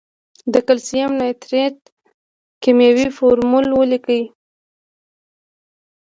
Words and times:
د 0.53 0.55
کلسیم 0.67 1.09
نایتریت 1.19 1.77
کیمیاوي 2.61 3.07
فورمول 3.17 3.67
ولیکئ. 3.71 4.23